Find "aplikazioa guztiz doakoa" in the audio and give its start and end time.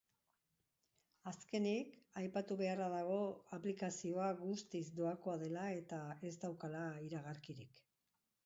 3.59-5.39